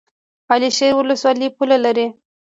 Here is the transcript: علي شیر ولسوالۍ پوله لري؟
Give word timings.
علي 0.51 0.69
شیر 0.77 0.93
ولسوالۍ 0.95 1.47
پوله 1.55 1.77
لري؟ 1.85 2.05